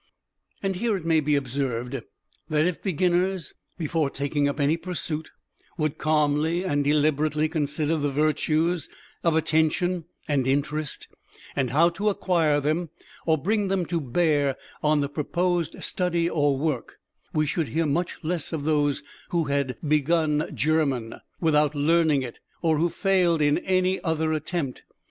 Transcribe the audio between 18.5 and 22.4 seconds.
of those who had "begun German" without learning it,